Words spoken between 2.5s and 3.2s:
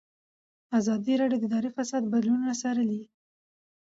څارلي.